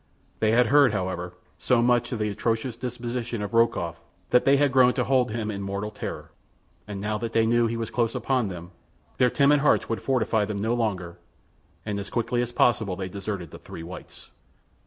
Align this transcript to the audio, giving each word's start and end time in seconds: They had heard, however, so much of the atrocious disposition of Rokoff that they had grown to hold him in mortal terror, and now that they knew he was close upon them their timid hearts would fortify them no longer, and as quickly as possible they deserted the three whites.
They 0.39 0.51
had 0.51 0.65
heard, 0.65 0.93
however, 0.93 1.33
so 1.59 1.79
much 1.83 2.11
of 2.11 2.17
the 2.17 2.29
atrocious 2.29 2.75
disposition 2.75 3.43
of 3.43 3.53
Rokoff 3.53 4.01
that 4.31 4.45
they 4.45 4.57
had 4.57 4.71
grown 4.71 4.93
to 4.95 5.03
hold 5.03 5.29
him 5.29 5.51
in 5.51 5.61
mortal 5.61 5.91
terror, 5.91 6.31
and 6.87 6.99
now 6.99 7.19
that 7.19 7.33
they 7.33 7.45
knew 7.45 7.67
he 7.67 7.77
was 7.77 7.91
close 7.91 8.15
upon 8.15 8.47
them 8.47 8.71
their 9.19 9.29
timid 9.29 9.59
hearts 9.59 9.89
would 9.89 10.01
fortify 10.01 10.43
them 10.43 10.57
no 10.57 10.73
longer, 10.73 11.19
and 11.85 11.99
as 11.99 12.09
quickly 12.09 12.41
as 12.41 12.51
possible 12.51 12.95
they 12.95 13.09
deserted 13.09 13.51
the 13.51 13.59
three 13.59 13.83
whites. 13.83 14.31